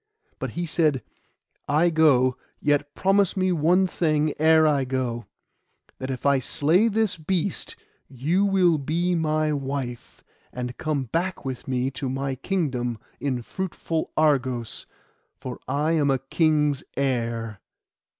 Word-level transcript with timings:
But 0.39 0.49
he 0.57 0.65
said, 0.65 1.03
'I 1.69 1.91
go; 1.91 2.35
yet 2.59 2.95
promise 2.95 3.37
me 3.37 3.51
one 3.51 3.85
thing 3.85 4.33
ere 4.39 4.65
I 4.65 4.83
go: 4.83 5.27
that 5.99 6.09
if 6.09 6.25
I 6.25 6.39
slay 6.39 6.87
this 6.87 7.17
beast 7.17 7.75
you 8.07 8.43
will 8.43 8.79
be 8.79 9.13
my 9.13 9.53
wife, 9.53 10.23
and 10.51 10.75
come 10.79 11.03
back 11.03 11.45
with 11.45 11.67
me 11.67 11.91
to 11.91 12.09
my 12.09 12.33
kingdom 12.33 12.97
in 13.19 13.43
fruitful 13.43 14.09
Argos, 14.17 14.87
for 15.37 15.59
I 15.67 15.91
am 15.91 16.09
a 16.09 16.17
king's 16.17 16.81
heir. 16.97 17.59